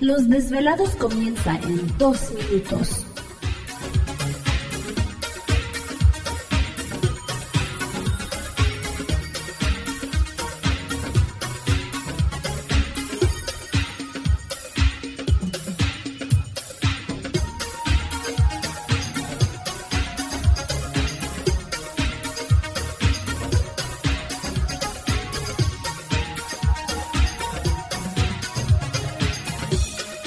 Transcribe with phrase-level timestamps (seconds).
[0.00, 3.06] Los desvelados comienza en 2 minutos.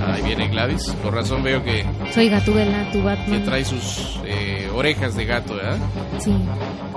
[0.00, 0.90] Ahí viene Gladys.
[1.02, 3.44] Por razón veo que, Soy Gatúbela, tu que Batman.
[3.44, 5.78] trae sus eh, orejas de gato, ¿verdad?
[6.18, 6.34] Sí,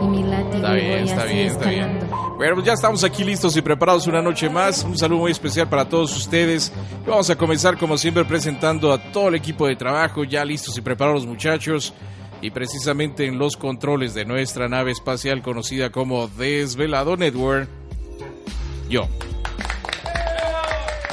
[0.02, 0.56] y mi látigo.
[0.56, 2.00] Está bien, voy está bien, está bien.
[2.38, 4.84] Bueno, pues ya estamos aquí listos y preparados una noche más.
[4.84, 6.72] Un saludo muy especial para todos ustedes.
[7.06, 10.82] Vamos a comenzar, como siempre, presentando a todo el equipo de trabajo, ya listos y
[10.82, 11.94] preparados, muchachos.
[12.42, 17.70] Y precisamente en los controles de nuestra nave espacial conocida como Desvelado Network,
[18.90, 19.08] yo.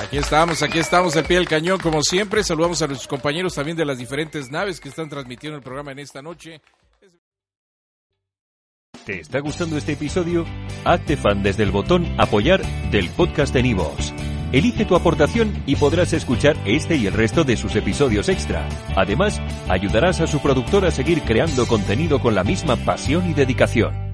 [0.01, 2.43] Aquí estamos, aquí estamos al pie del cañón, como siempre.
[2.43, 5.99] Saludamos a nuestros compañeros también de las diferentes naves que están transmitiendo el programa en
[5.99, 6.63] esta noche.
[9.05, 10.47] ¿Te está gustando este episodio?
[10.85, 14.15] Hazte fan desde el botón Apoyar del podcast de Nivos.
[14.53, 18.67] Elige tu aportación y podrás escuchar este y el resto de sus episodios extra.
[18.97, 19.39] Además,
[19.69, 24.10] ayudarás a su productor a seguir creando contenido con la misma pasión y dedicación.